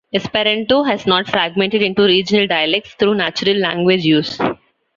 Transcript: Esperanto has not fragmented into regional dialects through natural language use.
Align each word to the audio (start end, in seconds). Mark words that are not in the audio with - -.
Esperanto 0.11 0.81
has 0.81 1.05
not 1.05 1.27
fragmented 1.27 1.83
into 1.83 2.01
regional 2.01 2.47
dialects 2.47 2.95
through 2.95 3.13
natural 3.13 3.57
language 3.57 4.03
use. 4.03 4.39